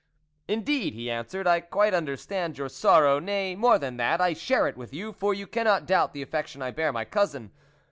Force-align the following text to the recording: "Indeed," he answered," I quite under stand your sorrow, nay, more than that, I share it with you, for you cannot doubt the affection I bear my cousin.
"Indeed," 0.47 0.95
he 0.95 1.11
answered," 1.11 1.45
I 1.47 1.59
quite 1.59 1.93
under 1.93 2.17
stand 2.17 2.57
your 2.57 2.69
sorrow, 2.69 3.19
nay, 3.19 3.53
more 3.55 3.77
than 3.77 3.97
that, 3.97 4.19
I 4.19 4.33
share 4.33 4.65
it 4.67 4.75
with 4.75 4.95
you, 4.95 5.13
for 5.13 5.31
you 5.31 5.45
cannot 5.45 5.85
doubt 5.85 6.13
the 6.13 6.23
affection 6.23 6.59
I 6.63 6.71
bear 6.71 6.91
my 6.91 7.05
cousin. 7.05 7.51